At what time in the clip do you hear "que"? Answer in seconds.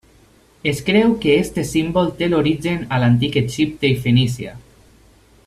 1.25-1.35